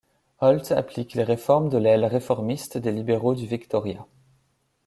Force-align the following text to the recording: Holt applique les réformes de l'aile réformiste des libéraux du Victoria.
Holt 0.39 0.71
applique 0.71 1.13
les 1.13 1.21
réformes 1.23 1.69
de 1.69 1.77
l'aile 1.77 2.05
réformiste 2.05 2.79
des 2.79 2.91
libéraux 2.91 3.35
du 3.35 3.45
Victoria. 3.45 4.03